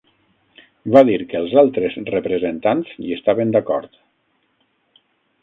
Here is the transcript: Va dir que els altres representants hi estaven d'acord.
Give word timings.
Va 0.95 1.03
dir 1.09 1.17
que 1.33 1.37
els 1.39 1.53
altres 1.63 1.99
representants 2.13 2.95
hi 3.05 3.13
estaven 3.19 3.53
d'acord. 3.59 4.03